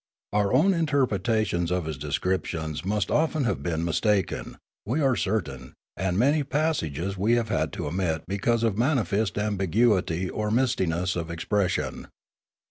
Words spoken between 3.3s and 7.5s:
have been mistaken, we are certain, and many passages we have